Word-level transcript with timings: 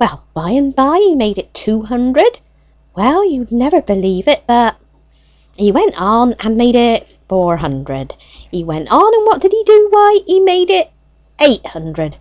Well, 0.00 0.24
by 0.34 0.50
and 0.50 0.74
by 0.74 0.98
he 0.98 1.14
made 1.14 1.38
it 1.38 1.54
two 1.54 1.82
hundred! 1.82 2.40
Well, 2.96 3.24
you'd 3.24 3.52
never 3.52 3.80
believe 3.80 4.26
it, 4.26 4.42
but 4.44 4.74
he 5.56 5.70
went 5.70 5.94
on 5.96 6.34
and 6.40 6.56
made 6.56 6.74
it 6.74 7.16
four 7.28 7.56
hundred! 7.58 8.16
He 8.50 8.64
went 8.64 8.88
on, 8.90 9.14
and 9.14 9.24
what 9.24 9.40
did 9.40 9.52
he 9.52 9.62
do? 9.64 9.86
Why, 9.90 10.18
he 10.26 10.40
made 10.40 10.70
it 10.70 10.90
eight 11.40 11.64
hundred! 11.64 12.16